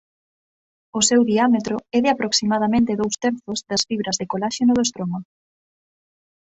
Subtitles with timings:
[0.99, 5.19] O seu diámetro é de aproximadamente dous terzos das fibras de coláxeno do estroma.